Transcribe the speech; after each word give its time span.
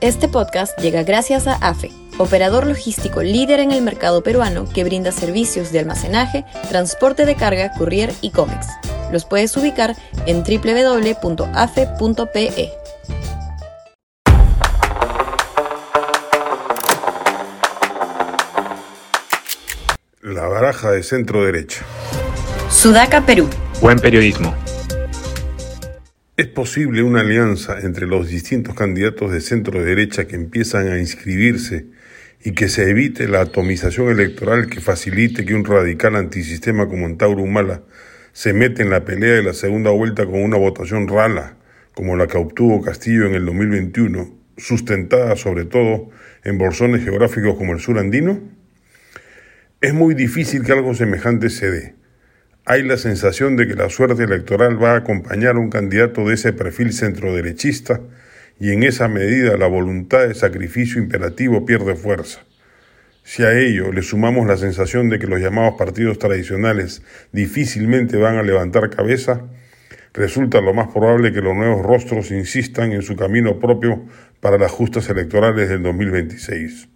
Este 0.00 0.28
podcast 0.28 0.78
llega 0.78 1.02
gracias 1.02 1.46
a 1.46 1.56
AFE, 1.56 1.90
operador 2.16 2.66
logístico 2.66 3.22
líder 3.22 3.60
en 3.60 3.70
el 3.70 3.82
mercado 3.82 4.22
peruano 4.22 4.66
que 4.66 4.82
brinda 4.82 5.12
servicios 5.12 5.72
de 5.72 5.80
almacenaje, 5.80 6.46
transporte 6.70 7.26
de 7.26 7.34
carga, 7.34 7.70
courier 7.76 8.10
y 8.22 8.30
cómics. 8.30 8.66
Los 9.12 9.26
puedes 9.26 9.54
ubicar 9.58 9.94
en 10.24 10.42
www.afe.pe. 10.42 11.52
La 20.22 20.46
baraja 20.46 20.92
de 20.92 21.02
centro 21.02 21.44
derecha. 21.44 21.84
Sudaca, 22.70 23.26
Perú. 23.26 23.50
Buen 23.82 23.98
periodismo. 23.98 24.54
¿Es 26.40 26.46
posible 26.46 27.02
una 27.02 27.20
alianza 27.20 27.80
entre 27.80 28.06
los 28.06 28.30
distintos 28.30 28.74
candidatos 28.74 29.30
de 29.30 29.42
centro 29.42 29.84
derecha 29.84 30.26
que 30.26 30.36
empiezan 30.36 30.88
a 30.88 30.98
inscribirse 30.98 31.88
y 32.42 32.52
que 32.52 32.70
se 32.70 32.88
evite 32.88 33.28
la 33.28 33.42
atomización 33.42 34.08
electoral 34.08 34.70
que 34.70 34.80
facilite 34.80 35.44
que 35.44 35.54
un 35.54 35.66
radical 35.66 36.16
antisistema 36.16 36.88
como 36.88 37.04
Antauro 37.04 37.42
Humala 37.42 37.82
se 38.32 38.54
mete 38.54 38.82
en 38.82 38.88
la 38.88 39.04
pelea 39.04 39.34
de 39.34 39.42
la 39.42 39.52
segunda 39.52 39.90
vuelta 39.90 40.24
con 40.24 40.42
una 40.42 40.56
votación 40.56 41.08
rala 41.08 41.58
como 41.92 42.16
la 42.16 42.26
que 42.26 42.38
obtuvo 42.38 42.80
Castillo 42.80 43.26
en 43.26 43.34
el 43.34 43.44
2021, 43.44 44.34
sustentada 44.56 45.36
sobre 45.36 45.66
todo 45.66 46.08
en 46.42 46.56
bolsones 46.56 47.04
geográficos 47.04 47.56
como 47.56 47.74
el 47.74 47.80
sur 47.80 47.98
andino? 47.98 48.40
Es 49.82 49.92
muy 49.92 50.14
difícil 50.14 50.64
que 50.64 50.72
algo 50.72 50.94
semejante 50.94 51.50
se 51.50 51.70
dé. 51.70 51.99
Hay 52.70 52.84
la 52.84 52.98
sensación 52.98 53.56
de 53.56 53.66
que 53.66 53.74
la 53.74 53.90
suerte 53.90 54.22
electoral 54.22 54.80
va 54.80 54.92
a 54.92 54.98
acompañar 54.98 55.56
a 55.56 55.58
un 55.58 55.70
candidato 55.70 56.28
de 56.28 56.34
ese 56.34 56.52
perfil 56.52 56.92
centroderechista 56.92 58.00
y 58.60 58.70
en 58.70 58.84
esa 58.84 59.08
medida 59.08 59.56
la 59.56 59.66
voluntad 59.66 60.28
de 60.28 60.34
sacrificio 60.34 61.02
imperativo 61.02 61.66
pierde 61.66 61.96
fuerza. 61.96 62.42
Si 63.24 63.42
a 63.42 63.58
ello 63.58 63.90
le 63.90 64.02
sumamos 64.02 64.46
la 64.46 64.56
sensación 64.56 65.08
de 65.08 65.18
que 65.18 65.26
los 65.26 65.40
llamados 65.40 65.74
partidos 65.76 66.20
tradicionales 66.20 67.02
difícilmente 67.32 68.18
van 68.18 68.36
a 68.36 68.44
levantar 68.44 68.88
cabeza, 68.88 69.40
resulta 70.14 70.60
lo 70.60 70.72
más 70.72 70.92
probable 70.92 71.32
que 71.32 71.40
los 71.40 71.56
nuevos 71.56 71.84
rostros 71.84 72.30
insistan 72.30 72.92
en 72.92 73.02
su 73.02 73.16
camino 73.16 73.58
propio 73.58 74.06
para 74.38 74.58
las 74.58 74.70
justas 74.70 75.10
electorales 75.10 75.68
del 75.68 75.82
2026. 75.82 76.89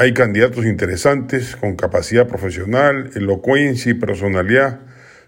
Hay 0.00 0.14
candidatos 0.14 0.64
interesantes 0.64 1.56
con 1.56 1.74
capacidad 1.74 2.28
profesional, 2.28 3.10
elocuencia 3.16 3.90
y 3.90 3.94
personalidad 3.94 4.82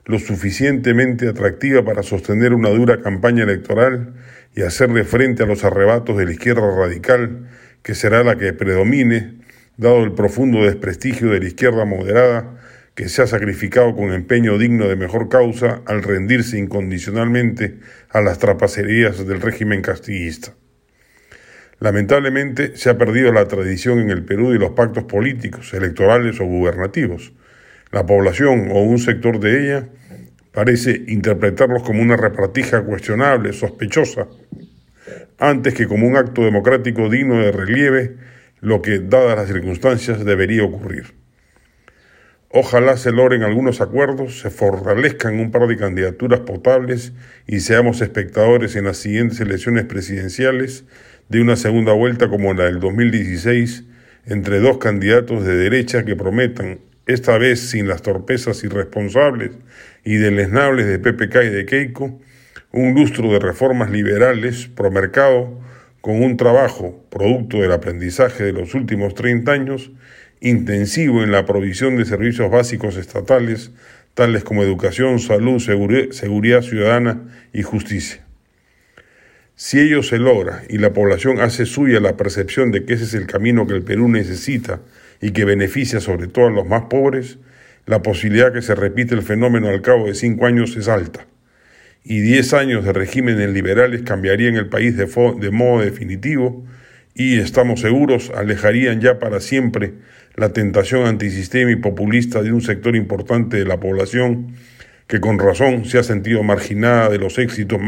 lo 0.04 0.20
suficientemente 0.20 1.26
atractiva 1.26 1.84
para 1.84 2.04
sostener 2.04 2.54
una 2.54 2.68
dura 2.68 3.02
campaña 3.02 3.42
electoral 3.42 4.14
y 4.54 4.62
hacerle 4.62 5.02
frente 5.02 5.42
a 5.42 5.46
los 5.46 5.64
arrebatos 5.64 6.16
de 6.16 6.24
la 6.24 6.30
izquierda 6.30 6.70
radical, 6.72 7.48
que 7.82 7.96
será 7.96 8.22
la 8.22 8.36
que 8.36 8.52
predomine, 8.52 9.40
dado 9.76 10.04
el 10.04 10.12
profundo 10.12 10.64
desprestigio 10.64 11.30
de 11.30 11.40
la 11.40 11.48
izquierda 11.48 11.84
moderada, 11.84 12.60
que 12.94 13.08
se 13.08 13.22
ha 13.22 13.26
sacrificado 13.26 13.96
con 13.96 14.12
empeño 14.12 14.56
digno 14.56 14.86
de 14.86 14.94
mejor 14.94 15.28
causa 15.28 15.82
al 15.84 16.04
rendirse 16.04 16.56
incondicionalmente 16.56 17.80
a 18.08 18.20
las 18.20 18.38
trapacerías 18.38 19.26
del 19.26 19.40
régimen 19.40 19.82
castillista. 19.82 20.54
Lamentablemente 21.80 22.76
se 22.76 22.90
ha 22.90 22.98
perdido 22.98 23.32
la 23.32 23.48
tradición 23.48 24.00
en 24.00 24.10
el 24.10 24.22
Perú 24.22 24.50
de 24.50 24.58
los 24.58 24.72
pactos 24.72 25.04
políticos, 25.04 25.72
electorales 25.72 26.38
o 26.38 26.44
gubernativos. 26.44 27.32
La 27.90 28.04
población 28.04 28.68
o 28.70 28.82
un 28.82 28.98
sector 28.98 29.40
de 29.40 29.62
ella 29.62 29.88
parece 30.52 31.02
interpretarlos 31.08 31.82
como 31.82 32.02
una 32.02 32.18
repartija 32.18 32.82
cuestionable, 32.82 33.54
sospechosa, 33.54 34.28
antes 35.38 35.72
que 35.72 35.86
como 35.86 36.06
un 36.06 36.16
acto 36.16 36.44
democrático 36.44 37.08
digno 37.08 37.40
de 37.40 37.50
relieve, 37.50 38.16
lo 38.60 38.82
que, 38.82 38.98
dadas 38.98 39.36
las 39.36 39.48
circunstancias, 39.48 40.22
debería 40.22 40.64
ocurrir. 40.64 41.14
Ojalá 42.50 42.98
se 42.98 43.10
logren 43.10 43.42
algunos 43.42 43.80
acuerdos, 43.80 44.40
se 44.40 44.50
fortalezcan 44.50 45.40
un 45.40 45.50
par 45.50 45.66
de 45.66 45.78
candidaturas 45.78 46.40
potables 46.40 47.14
y 47.46 47.60
seamos 47.60 48.02
espectadores 48.02 48.76
en 48.76 48.84
las 48.84 48.98
siguientes 48.98 49.40
elecciones 49.40 49.84
presidenciales 49.84 50.84
de 51.30 51.40
una 51.40 51.56
segunda 51.56 51.92
vuelta 51.92 52.28
como 52.28 52.52
la 52.54 52.64
del 52.64 52.80
2016 52.80 53.84
entre 54.26 54.58
dos 54.58 54.78
candidatos 54.78 55.44
de 55.44 55.56
derecha 55.56 56.04
que 56.04 56.16
prometan, 56.16 56.80
esta 57.06 57.38
vez 57.38 57.70
sin 57.70 57.88
las 57.88 58.02
torpezas 58.02 58.62
irresponsables 58.64 59.52
y 60.04 60.16
deleznables 60.16 60.86
de 60.86 60.98
PPK 60.98 61.36
y 61.44 61.48
de 61.48 61.66
Keiko, 61.66 62.20
un 62.72 62.94
lustro 62.94 63.32
de 63.32 63.38
reformas 63.38 63.90
liberales 63.90 64.68
pro 64.74 64.90
mercado 64.90 65.60
con 66.00 66.22
un 66.22 66.36
trabajo 66.36 67.04
producto 67.10 67.58
del 67.58 67.72
aprendizaje 67.72 68.44
de 68.44 68.52
los 68.52 68.74
últimos 68.74 69.14
30 69.14 69.52
años 69.52 69.90
intensivo 70.40 71.22
en 71.22 71.30
la 71.30 71.46
provisión 71.46 71.96
de 71.96 72.06
servicios 72.06 72.50
básicos 72.50 72.96
estatales 72.96 73.70
tales 74.14 74.42
como 74.42 74.64
educación, 74.64 75.20
salud, 75.20 75.60
seguridad 75.60 76.62
ciudadana 76.62 77.22
y 77.52 77.62
justicia. 77.62 78.29
Si 79.62 79.78
ello 79.78 80.02
se 80.02 80.16
logra 80.16 80.62
y 80.70 80.78
la 80.78 80.94
población 80.94 81.38
hace 81.38 81.66
suya 81.66 82.00
la 82.00 82.16
percepción 82.16 82.70
de 82.70 82.86
que 82.86 82.94
ese 82.94 83.04
es 83.04 83.12
el 83.12 83.26
camino 83.26 83.66
que 83.66 83.74
el 83.74 83.82
Perú 83.82 84.08
necesita 84.08 84.80
y 85.20 85.32
que 85.32 85.44
beneficia 85.44 86.00
sobre 86.00 86.28
todo 86.28 86.46
a 86.46 86.50
los 86.50 86.66
más 86.66 86.84
pobres, 86.88 87.36
la 87.84 88.00
posibilidad 88.00 88.54
que 88.54 88.62
se 88.62 88.74
repite 88.74 89.14
el 89.14 89.20
fenómeno 89.20 89.68
al 89.68 89.82
cabo 89.82 90.06
de 90.06 90.14
cinco 90.14 90.46
años 90.46 90.74
es 90.78 90.88
alta. 90.88 91.26
Y 92.02 92.20
diez 92.20 92.54
años 92.54 92.86
de 92.86 92.94
regímenes 92.94 93.50
liberales 93.50 94.00
cambiarían 94.00 94.56
el 94.56 94.70
país 94.70 94.96
de, 94.96 95.04
de 95.04 95.50
modo 95.50 95.82
definitivo 95.82 96.64
y, 97.14 97.38
estamos 97.38 97.80
seguros, 97.80 98.32
alejarían 98.34 99.02
ya 99.02 99.18
para 99.18 99.40
siempre 99.40 99.92
la 100.36 100.54
tentación 100.54 101.04
antisistema 101.04 101.70
y 101.70 101.76
populista 101.76 102.42
de 102.42 102.50
un 102.50 102.62
sector 102.62 102.96
importante 102.96 103.58
de 103.58 103.66
la 103.66 103.78
población 103.78 104.54
que 105.10 105.20
con 105.20 105.38
razón 105.40 105.84
se 105.84 105.98
ha 105.98 106.04
sentido 106.04 106.42
marginada 106.44 107.08
de 107.08 107.18
los 107.18 107.36
éxitos 107.36 107.80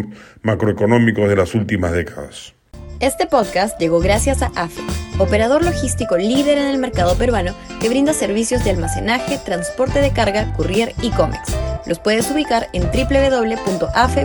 macroeconómicos 0.42 1.28
de 1.28 1.36
las 1.36 1.54
últimas 1.54 1.92
décadas. 1.92 2.52
Este 2.98 3.26
podcast 3.26 3.80
llegó 3.80 4.00
gracias 4.00 4.42
a 4.42 4.50
AFE, 4.56 4.82
operador 5.18 5.64
logístico 5.64 6.16
líder 6.18 6.58
en 6.58 6.66
el 6.66 6.78
mercado 6.78 7.16
peruano 7.16 7.54
que 7.80 7.88
brinda 7.88 8.12
servicios 8.12 8.64
de 8.64 8.70
almacenaje, 8.70 9.38
transporte 9.38 10.00
de 10.00 10.10
carga, 10.12 10.52
courier 10.54 10.94
y 11.00 11.10
cómics. 11.10 11.56
Los 11.86 12.00
puedes 12.00 12.28
ubicar 12.30 12.68
en 12.72 12.82
www.afe.pe. 12.90 14.22